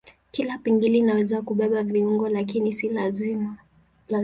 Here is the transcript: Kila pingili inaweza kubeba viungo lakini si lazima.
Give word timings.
Kila 0.31 0.57
pingili 0.57 0.97
inaweza 0.97 1.41
kubeba 1.41 1.83
viungo 1.83 2.29
lakini 2.29 2.73
si 2.73 2.89
lazima. 2.89 3.57